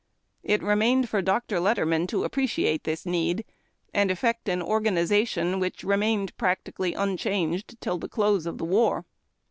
[0.41, 1.59] It remained for Dr.
[1.59, 3.45] Letterman to appreciate this need,
[3.93, 9.05] and effect an organization which remained practically unchanged till the close of the war.